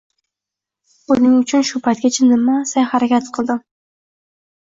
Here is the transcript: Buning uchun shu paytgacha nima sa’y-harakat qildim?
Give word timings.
Buning 1.09 1.33
uchun 1.41 1.65
shu 1.71 1.81
paytgacha 1.87 2.29
nima 2.31 2.55
sa’y-harakat 2.71 3.29
qildim? 3.39 3.63